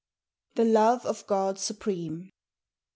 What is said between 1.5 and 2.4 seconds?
SUPREME.